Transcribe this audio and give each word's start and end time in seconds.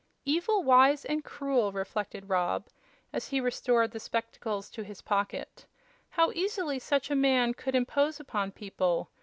"Evil, 0.25 0.63
wise 0.63 1.05
and 1.05 1.23
cruel," 1.23 1.71
reflected 1.71 2.27
Rob, 2.27 2.69
as 3.13 3.27
he 3.27 3.39
restored 3.39 3.91
the 3.91 3.99
spectacles 3.99 4.67
to 4.71 4.83
his 4.83 4.99
pocket. 5.03 5.67
"How 6.09 6.31
easily 6.31 6.79
such 6.79 7.11
a 7.11 7.15
man 7.15 7.53
could 7.53 7.75
impose 7.75 8.19
upon 8.19 8.49
people. 8.51 9.11